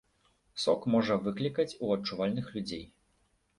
[0.63, 2.85] Сок можа выклікаць у адчувальных людзей.